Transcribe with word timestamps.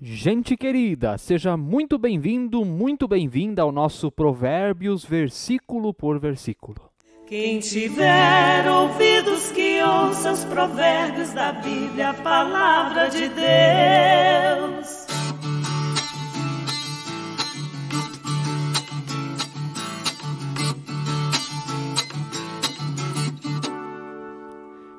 Gente 0.00 0.56
querida, 0.56 1.18
seja 1.18 1.56
muito 1.56 1.98
bem-vindo, 1.98 2.64
muito 2.64 3.08
bem-vinda 3.08 3.62
ao 3.62 3.72
nosso 3.72 4.12
Provérbios, 4.12 5.04
versículo 5.04 5.92
por 5.92 6.20
versículo. 6.20 6.88
Quem 7.26 7.58
tiver 7.58 8.70
ouvidos 8.70 9.50
que 9.50 9.82
ouça 9.82 10.30
os 10.30 10.44
provérbios 10.44 11.32
da 11.32 11.50
Bíblia, 11.50 12.10
a 12.10 12.14
palavra 12.14 13.08
de 13.08 13.28
Deus. 13.28 14.97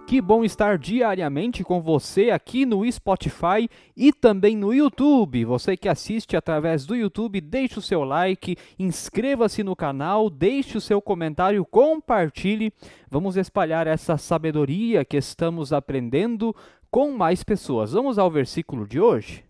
Que 0.10 0.20
bom 0.20 0.44
estar 0.44 0.80
diariamente 0.80 1.64
com 1.64 1.84
você 1.84 2.32
aqui 2.32 2.66
no 2.66 2.92
Spotify 2.92 3.70
e 3.96 4.12
também 4.12 4.57
no 4.57 4.74
YouTube. 4.74 5.46
Você 5.46 5.78
que 5.78 5.88
assiste 5.88 6.36
através 6.36 6.84
do 6.84 6.96
YouTube, 6.96 7.39
deixe 7.39 7.78
o 7.78 7.82
seu 7.82 8.04
like, 8.04 8.57
inscreva-se 8.79 9.61
no 9.61 9.75
canal, 9.75 10.28
deixe 10.28 10.75
o 10.75 10.82
seu 10.82 11.00
comentário, 11.00 11.64
compartilhe. 11.64 12.74
Vamos 13.07 13.37
espalhar 13.37 13.86
essa 13.86 14.18
sabedoria 14.18 15.06
que 15.06 15.15
estamos 15.15 15.71
aprendendo 15.71 16.56
com 16.89 17.12
mais 17.12 17.43
pessoas. 17.43 17.92
Vamos 17.92 18.18
ao 18.18 18.32
versículo 18.32 18.87
de 18.87 19.00
hoje. 19.00 19.46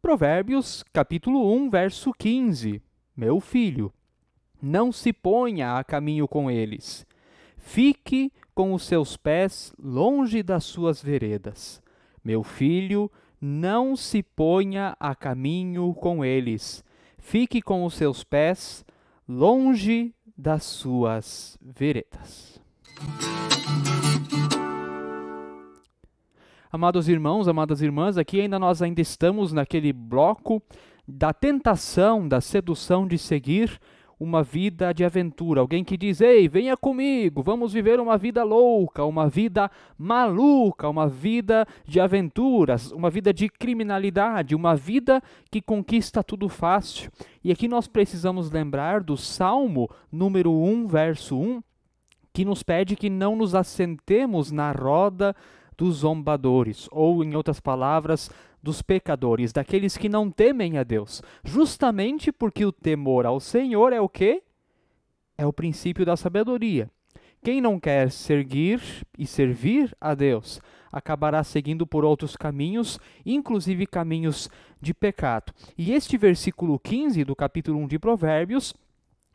Provérbios, 0.00 0.82
capítulo 0.94 1.54
1, 1.54 1.68
verso 1.68 2.10
15. 2.18 2.80
Meu 3.14 3.38
filho, 3.38 3.92
não 4.62 4.92
se 4.92 5.12
ponha 5.12 5.76
a 5.76 5.82
caminho 5.82 6.28
com 6.28 6.48
eles. 6.48 7.04
Fique 7.58 8.32
com 8.54 8.72
os 8.72 8.84
seus 8.84 9.16
pés 9.16 9.74
longe 9.76 10.42
das 10.42 10.62
suas 10.62 11.02
veredas. 11.02 11.82
Meu 12.24 12.44
filho, 12.44 13.10
não 13.40 13.96
se 13.96 14.22
ponha 14.22 14.96
a 15.00 15.16
caminho 15.16 15.92
com 15.94 16.24
eles. 16.24 16.84
Fique 17.18 17.60
com 17.60 17.84
os 17.84 17.94
seus 17.94 18.22
pés 18.22 18.84
longe 19.28 20.14
das 20.36 20.62
suas 20.62 21.58
veredas. 21.60 22.60
Amados 26.70 27.08
irmãos, 27.08 27.48
amadas 27.48 27.82
irmãs, 27.82 28.16
aqui 28.16 28.40
ainda 28.40 28.58
nós 28.58 28.80
ainda 28.80 29.00
estamos 29.00 29.52
naquele 29.52 29.92
bloco 29.92 30.62
da 31.06 31.32
tentação, 31.32 32.26
da 32.26 32.40
sedução 32.40 33.06
de 33.06 33.18
seguir 33.18 33.78
uma 34.22 34.42
vida 34.42 34.94
de 34.94 35.04
aventura, 35.04 35.60
alguém 35.60 35.82
que 35.82 35.96
diz: 35.96 36.20
Ei, 36.20 36.48
venha 36.48 36.76
comigo, 36.76 37.42
vamos 37.42 37.72
viver 37.72 37.98
uma 37.98 38.16
vida 38.16 38.44
louca, 38.44 39.04
uma 39.04 39.28
vida 39.28 39.68
maluca, 39.98 40.88
uma 40.88 41.08
vida 41.08 41.66
de 41.84 41.98
aventuras, 41.98 42.92
uma 42.92 43.10
vida 43.10 43.34
de 43.34 43.48
criminalidade, 43.48 44.54
uma 44.54 44.76
vida 44.76 45.20
que 45.50 45.60
conquista 45.60 46.22
tudo 46.22 46.48
fácil. 46.48 47.10
E 47.42 47.50
aqui 47.50 47.66
nós 47.66 47.88
precisamos 47.88 48.50
lembrar 48.50 49.02
do 49.02 49.16
Salmo 49.16 49.90
número 50.10 50.52
1, 50.52 50.86
verso 50.86 51.36
1, 51.36 51.60
que 52.32 52.44
nos 52.44 52.62
pede 52.62 52.94
que 52.94 53.10
não 53.10 53.34
nos 53.34 53.56
assentemos 53.56 54.52
na 54.52 54.70
roda 54.70 55.34
dos 55.76 55.96
zombadores, 55.96 56.88
ou 56.92 57.24
em 57.24 57.34
outras 57.34 57.58
palavras, 57.58 58.30
dos 58.62 58.80
pecadores, 58.80 59.52
daqueles 59.52 59.96
que 59.96 60.08
não 60.08 60.30
temem 60.30 60.78
a 60.78 60.82
Deus, 60.82 61.22
justamente 61.42 62.30
porque 62.30 62.64
o 62.64 62.72
temor 62.72 63.26
ao 63.26 63.40
Senhor 63.40 63.92
é 63.92 64.00
o 64.00 64.08
que? 64.08 64.42
É 65.36 65.44
o 65.44 65.52
princípio 65.52 66.06
da 66.06 66.16
sabedoria. 66.16 66.90
Quem 67.42 67.60
não 67.60 67.80
quer 67.80 68.10
seguir 68.10 68.80
e 69.18 69.26
servir 69.26 69.96
a 70.00 70.14
Deus 70.14 70.60
acabará 70.92 71.42
seguindo 71.42 71.86
por 71.86 72.04
outros 72.04 72.36
caminhos, 72.36 73.00
inclusive 73.24 73.86
caminhos 73.86 74.48
de 74.80 74.92
pecado. 74.92 75.52
E 75.76 75.92
este 75.92 76.16
versículo 76.18 76.78
15 76.78 77.24
do 77.24 77.34
capítulo 77.34 77.78
1 77.78 77.88
de 77.88 77.98
Provérbios 77.98 78.74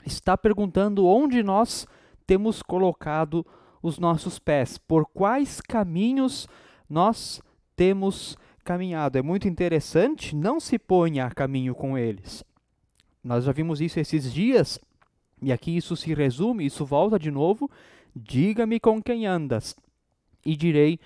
está 0.05 0.37
perguntando 0.37 1.05
onde 1.05 1.43
nós 1.43 1.87
temos 2.25 2.61
colocado 2.61 3.45
os 3.81 3.97
nossos 3.97 4.37
pés, 4.39 4.77
por 4.77 5.05
quais 5.07 5.59
caminhos 5.59 6.47
nós 6.89 7.41
temos 7.75 8.37
caminhado. 8.67 9.17
É 9.17 9.21
muito 9.21 9.47
interessante, 9.47 10.35
não 10.35 10.59
se 10.59 10.77
ponha 10.77 11.25
a 11.25 11.31
caminho 11.31 11.73
com 11.73 11.97
eles. 11.97 12.43
Nós 13.23 13.45
já 13.45 13.53
vimos 13.53 13.79
isso 13.79 13.97
esses 13.97 14.31
dias, 14.33 14.77
e 15.41 15.53
aqui 15.53 15.77
isso 15.77 15.95
se 15.95 16.13
resume, 16.13 16.65
isso 16.65 16.85
volta 16.85 17.17
de 17.17 17.31
novo. 17.31 17.71
Diga-me 18.13 18.77
com 18.77 19.01
quem 19.01 19.25
andas, 19.25 19.73
e 20.45 20.53
direi, 20.57 20.99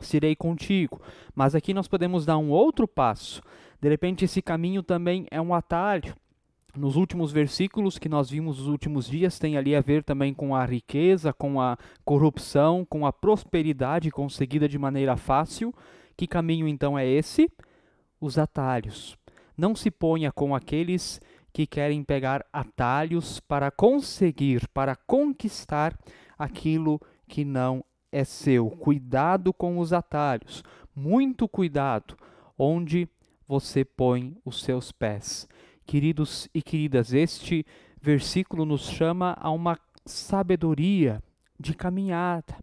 serei 0.00 0.36
contigo. 0.36 1.02
Mas 1.34 1.56
aqui 1.56 1.74
nós 1.74 1.88
podemos 1.88 2.24
dar 2.24 2.38
um 2.38 2.50
outro 2.50 2.86
passo. 2.86 3.42
De 3.80 3.88
repente, 3.88 4.24
esse 4.24 4.40
caminho 4.40 4.82
também 4.82 5.26
é 5.32 5.40
um 5.40 5.52
atalho. 5.52 6.14
Nos 6.76 6.94
últimos 6.94 7.32
versículos 7.32 7.98
que 7.98 8.08
nós 8.08 8.30
vimos 8.30 8.58
nos 8.58 8.68
últimos 8.68 9.08
dias, 9.08 9.38
tem 9.38 9.56
ali 9.56 9.74
a 9.74 9.80
ver 9.80 10.04
também 10.04 10.32
com 10.32 10.54
a 10.54 10.64
riqueza, 10.64 11.32
com 11.32 11.60
a 11.60 11.76
corrupção, 12.04 12.84
com 12.84 13.04
a 13.04 13.12
prosperidade 13.12 14.10
conseguida 14.10 14.68
de 14.68 14.78
maneira 14.78 15.16
fácil. 15.16 15.74
Que 16.16 16.26
caminho 16.26 16.68
então 16.68 16.98
é 16.98 17.06
esse? 17.06 17.50
Os 18.20 18.38
atalhos. 18.38 19.16
Não 19.56 19.74
se 19.74 19.90
ponha 19.90 20.32
com 20.32 20.54
aqueles 20.54 21.20
que 21.52 21.66
querem 21.66 22.02
pegar 22.02 22.44
atalhos 22.52 23.38
para 23.40 23.70
conseguir, 23.70 24.68
para 24.68 24.96
conquistar 24.96 25.96
aquilo 26.38 27.00
que 27.28 27.44
não 27.44 27.84
é 28.10 28.24
seu. 28.24 28.70
Cuidado 28.70 29.52
com 29.52 29.78
os 29.78 29.92
atalhos. 29.92 30.62
Muito 30.94 31.48
cuidado 31.48 32.16
onde 32.58 33.08
você 33.46 33.84
põe 33.84 34.36
os 34.44 34.62
seus 34.62 34.90
pés. 34.90 35.48
Queridos 35.86 36.48
e 36.54 36.62
queridas, 36.62 37.12
este 37.12 37.64
versículo 38.00 38.64
nos 38.64 38.88
chama 38.88 39.36
a 39.38 39.50
uma 39.50 39.78
sabedoria 40.04 41.22
de 41.58 41.74
caminhada, 41.74 42.56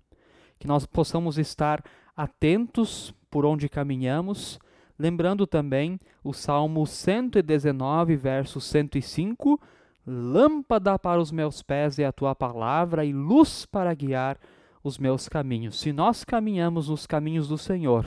que 0.59 0.67
nós 0.67 0.85
possamos 0.85 1.37
estar 1.37 1.83
atentos 2.15 3.13
por 3.31 3.45
onde 3.45 3.69
caminhamos, 3.69 4.59
lembrando 4.99 5.47
também 5.47 5.99
o 6.23 6.33
Salmo 6.33 6.85
119, 6.85 8.15
verso 8.17 8.59
105, 8.59 9.59
lâmpada 10.05 10.99
para 10.99 11.21
os 11.21 11.31
meus 11.31 11.63
pés 11.63 11.97
é 11.97 12.05
a 12.05 12.11
tua 12.11 12.35
palavra 12.35 13.05
e 13.05 13.13
luz 13.13 13.65
para 13.65 13.93
guiar 13.93 14.37
os 14.83 14.97
meus 14.97 15.29
caminhos. 15.29 15.79
Se 15.79 15.93
nós 15.93 16.23
caminhamos 16.25 16.89
nos 16.89 17.07
caminhos 17.07 17.47
do 17.47 17.57
Senhor, 17.57 18.05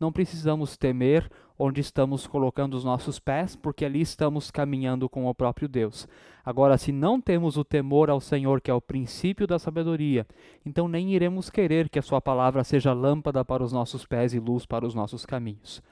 não 0.00 0.12
precisamos 0.12 0.76
temer 0.76 1.28
onde 1.58 1.80
estamos 1.80 2.26
colocando 2.26 2.74
os 2.74 2.84
nossos 2.84 3.18
pés, 3.18 3.56
porque 3.56 3.84
ali 3.84 4.00
estamos 4.00 4.50
caminhando 4.50 5.08
com 5.08 5.26
o 5.26 5.34
próprio 5.34 5.68
Deus. 5.68 6.06
Agora, 6.44 6.78
se 6.78 6.92
não 6.92 7.20
temos 7.20 7.56
o 7.56 7.64
temor 7.64 8.08
ao 8.08 8.20
Senhor, 8.20 8.60
que 8.60 8.70
é 8.70 8.74
o 8.74 8.80
princípio 8.80 9.46
da 9.46 9.58
sabedoria, 9.58 10.24
então 10.64 10.86
nem 10.86 11.12
iremos 11.14 11.50
querer 11.50 11.88
que 11.88 11.98
a 11.98 12.02
Sua 12.02 12.20
palavra 12.20 12.62
seja 12.62 12.92
lâmpada 12.92 13.44
para 13.44 13.64
os 13.64 13.72
nossos 13.72 14.06
pés 14.06 14.32
e 14.32 14.38
luz 14.38 14.64
para 14.64 14.86
os 14.86 14.94
nossos 14.94 15.26
caminhos. 15.26 15.82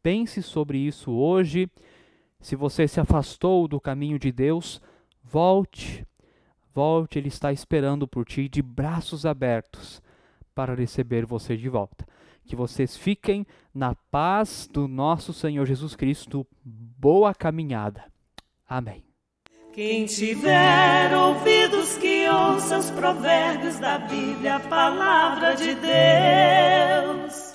Pense 0.00 0.40
sobre 0.40 0.78
isso 0.78 1.10
hoje. 1.10 1.68
Se 2.40 2.54
você 2.54 2.86
se 2.86 3.00
afastou 3.00 3.66
do 3.66 3.80
caminho 3.80 4.20
de 4.20 4.30
Deus, 4.30 4.80
volte. 5.24 6.06
Volte, 6.72 7.18
Ele 7.18 7.26
está 7.26 7.52
esperando 7.52 8.06
por 8.06 8.24
ti 8.24 8.48
de 8.48 8.62
braços 8.62 9.26
abertos 9.26 10.00
para 10.54 10.76
receber 10.76 11.26
você 11.26 11.56
de 11.56 11.68
volta 11.68 12.06
que 12.48 12.56
vocês 12.56 12.96
fiquem 12.96 13.46
na 13.72 13.94
paz 14.10 14.68
do 14.72 14.88
nosso 14.88 15.32
Senhor 15.32 15.66
Jesus 15.66 15.94
Cristo. 15.94 16.46
Boa 16.64 17.34
caminhada. 17.34 18.04
Amém. 18.66 19.04
Quem 19.72 20.06
tiver 20.06 21.14
ouvidos 21.14 21.96
que 21.98 22.28
ouça 22.28 22.78
os 22.78 22.90
provérbios 22.90 23.78
da 23.78 23.98
Bíblia, 23.98 24.56
a 24.56 24.60
palavra 24.60 25.54
de 25.54 25.74
Deus. 25.74 27.47